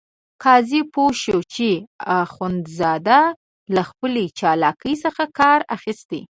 قاضي 0.43 0.81
پوه 0.93 1.11
شو 1.21 1.37
چې 1.53 1.69
اخندزاده 2.21 3.19
له 3.75 3.81
خپلې 3.89 4.23
چالاکۍ 4.39 4.93
څخه 5.03 5.23
کار 5.39 5.59
اخیستی. 5.75 6.21